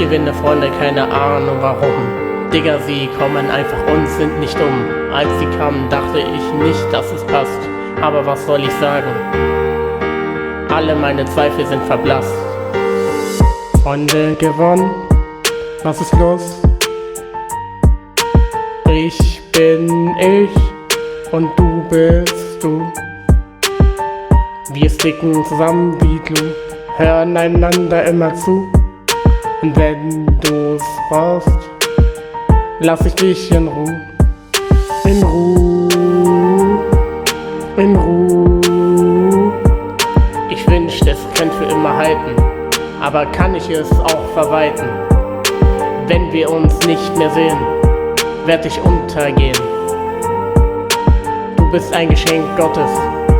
gewinne 0.00 0.32
Freunde, 0.32 0.70
keine 0.80 1.02
Ahnung 1.12 1.58
warum. 1.60 2.50
Digga, 2.50 2.78
sie 2.86 3.06
kommen 3.18 3.50
einfach 3.50 3.86
und 3.92 4.08
sind 4.08 4.40
nicht 4.40 4.58
dumm. 4.58 5.12
Als 5.12 5.28
sie 5.38 5.58
kamen, 5.58 5.90
dachte 5.90 6.20
ich 6.20 6.66
nicht, 6.66 6.92
dass 6.92 7.12
es 7.12 7.22
passt. 7.24 7.60
Aber 8.00 8.24
was 8.24 8.44
soll 8.46 8.64
ich 8.64 8.72
sagen? 8.80 9.10
Alle 10.70 10.96
meine 10.96 11.26
Zweifel 11.26 11.66
sind 11.66 11.82
verblasst. 11.82 12.34
Freunde 13.82 14.34
gewonnen, 14.36 14.90
was 15.82 16.00
ist 16.00 16.14
los? 16.14 16.62
Ich 18.90 19.42
bin 19.52 20.14
ich 20.18 20.50
und 21.32 21.50
du 21.58 21.84
bist 21.90 22.62
du. 22.62 22.90
Wir 24.72 24.88
sticken 24.88 25.44
zusammen 25.44 26.00
wie 26.00 26.18
Glue, 26.20 26.54
hören 26.96 27.36
einander 27.36 28.04
immer 28.06 28.34
zu. 28.34 28.79
Und 29.62 29.76
wenn 29.76 30.26
du's 30.40 30.82
brauchst, 31.10 31.70
lass 32.80 33.04
ich 33.04 33.14
dich 33.14 33.50
in 33.52 33.68
Ruhe. 33.68 34.00
In 35.04 35.22
Ruhe, 35.22 35.88
in 37.76 37.94
Ruhe. 37.94 39.52
Ich 40.48 40.66
wünschte, 40.66 41.10
es 41.10 41.18
könnte 41.36 41.54
für 41.56 41.64
immer 41.64 41.94
halten, 41.94 42.36
aber 43.02 43.26
kann 43.26 43.54
ich 43.54 43.68
es 43.68 43.90
auch 44.00 44.32
verweiten? 44.32 44.86
Wenn 46.06 46.32
wir 46.32 46.50
uns 46.50 46.74
nicht 46.86 47.16
mehr 47.18 47.30
sehen, 47.30 47.58
werd 48.46 48.64
ich 48.64 48.80
untergehen. 48.80 49.58
Du 51.56 51.70
bist 51.70 51.92
ein 51.94 52.08
Geschenk 52.08 52.44
Gottes, 52.56 52.90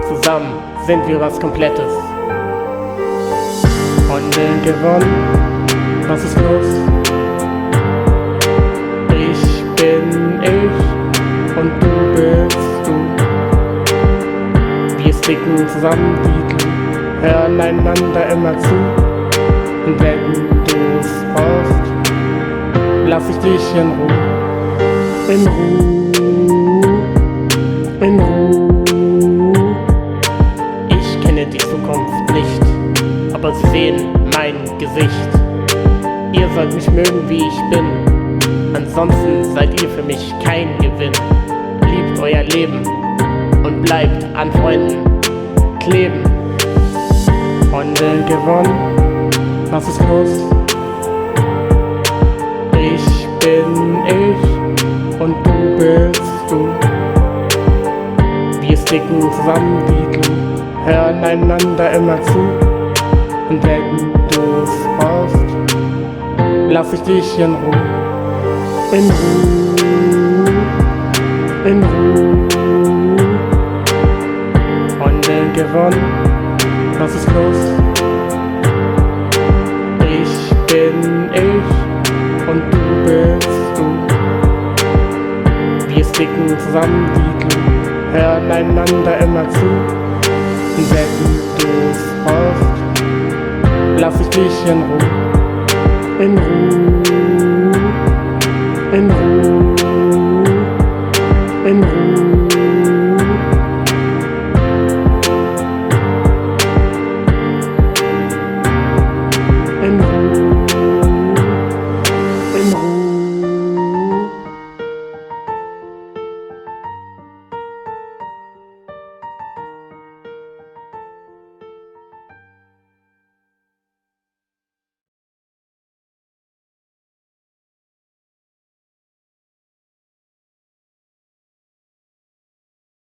zusammen 0.06 0.52
sind 0.86 1.06
wir 1.08 1.18
was 1.18 1.40
Komplettes. 1.40 1.92
Freunde 4.06 4.48
gewonnen, 4.64 5.59
was 6.10 6.24
ist 6.24 6.36
los? 6.40 6.66
Ich 9.14 9.42
bin 9.76 10.06
ich 10.42 10.78
und 11.56 11.70
du 11.80 11.92
bist 12.16 12.80
du. 12.84 12.94
Wir 14.98 15.14
sticken 15.14 15.68
zusammen 15.68 16.18
wie 16.24 16.42
Glue, 16.48 16.72
hören 17.22 17.60
einander 17.60 18.26
immer 18.32 18.58
zu. 18.58 18.74
Und 19.86 20.00
wenn 20.00 20.20
du's 20.64 21.10
brauchst, 21.32 21.86
lass 23.06 23.28
ich 23.28 23.36
dich 23.36 23.74
in 23.76 23.92
Ruhe. 23.92 24.18
In 25.28 25.46
Ruhe, 25.46 26.10
in 28.00 28.20
Ruhe. 28.20 28.84
Ich 30.88 31.20
kenne 31.24 31.46
die 31.46 31.58
Zukunft 31.58 32.32
nicht, 32.32 32.62
aber 33.32 33.54
sie 33.54 33.68
sehen 33.68 34.08
mein 34.34 34.56
Gesicht. 34.78 35.49
Ihr 36.40 36.48
sollt 36.54 36.74
mich 36.74 36.90
mögen, 36.90 37.28
wie 37.28 37.46
ich 37.46 37.60
bin. 37.70 38.74
Ansonsten 38.74 39.44
seid 39.54 39.78
ihr 39.82 39.90
für 39.90 40.02
mich 40.02 40.32
kein 40.42 40.78
Gewinn. 40.78 41.12
Liebt 41.84 42.18
euer 42.18 42.42
Leben 42.44 42.82
und 43.62 43.82
bleibt 43.82 44.24
an 44.34 44.50
Freunden 44.52 45.20
kleben. 45.80 46.22
Freunde 47.70 48.24
gewonnen, 48.26 49.30
was 49.70 49.86
ist 49.86 50.00
los? 50.08 50.30
Ich 52.72 53.28
bin 53.40 53.98
ich 54.06 55.20
und 55.20 55.36
du 55.44 55.76
bist 55.76 56.22
du. 56.48 56.68
Wir 58.66 58.76
sticken 58.78 59.20
zusammen 59.20 59.82
wie 59.88 60.18
Glue, 60.18 60.86
hören 60.86 61.22
einander 61.22 61.92
immer 61.92 62.20
zu. 62.22 62.38
Und 63.50 63.60
brauchst, 63.60 64.09
lass 66.70 66.92
ich 66.92 67.02
dich 67.02 67.38
in 67.38 67.54
Ruhe. 67.54 67.76
In 68.92 69.10
Ruhe, 69.10 70.44
in 71.64 71.82
Ruhe. 71.82 73.16
Freunde 74.98 75.36
gewonnen, 75.52 76.58
was 76.98 77.14
ist 77.14 77.28
los? 77.34 77.56
Ich 80.06 80.32
bin 80.72 81.30
ich 81.34 81.70
und 82.48 82.62
du 82.72 82.82
bist 83.04 83.70
du. 83.76 83.84
Wir 85.88 86.04
sticken 86.04 86.56
zusammen 86.58 87.10
wie 87.14 87.32
Glue, 87.46 88.12
hören 88.12 88.50
einander 88.50 89.18
immer 89.18 89.48
zu. 89.50 89.66
Und 90.76 90.86
wenn 90.94 91.12
du's 91.58 92.02
brauchst, 92.24 92.74
lass 93.98 94.20
ich 94.20 94.28
dich 94.28 94.66
in 94.66 94.82
Ruhe. 94.82 95.39
In 96.20 96.36
Ruhe, 96.36 96.68
in 96.68 97.04
Ruhe. 97.06 97.09